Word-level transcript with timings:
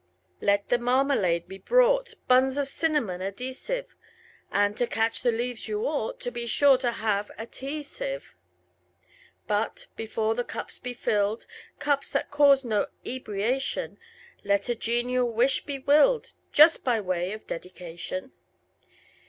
Let 0.41 0.69
the 0.69 0.79
marmalade 0.79 1.47
be 1.47 1.59
brought, 1.59 2.15
Buns 2.27 2.57
of 2.57 2.67
cinnamon 2.67 3.21
adhesive; 3.21 3.95
And, 4.51 4.75
to 4.77 4.87
catch 4.87 5.21
the 5.21 5.31
leaves, 5.31 5.67
you 5.67 5.83
ought 5.85 6.19
To 6.21 6.31
be 6.31 6.47
sure 6.47 6.79
to 6.79 6.89
have 6.89 7.29
the 7.37 7.45
tea 7.45 7.83
sieve. 7.83 8.33
But, 9.45 9.85
before 9.95 10.33
the 10.33 10.43
cups 10.43 10.79
be 10.79 10.95
filled 10.95 11.45
Cups 11.77 12.09
that 12.09 12.31
cause 12.31 12.65
no 12.65 12.87
ebriation 13.05 13.99
Let 14.43 14.69
a 14.69 14.75
genial 14.75 15.31
wish 15.31 15.65
be 15.65 15.77
willed 15.77 16.33
Just 16.51 16.83
by 16.83 16.99
way 16.99 17.31
of 17.31 17.45
dedication. 17.45 18.31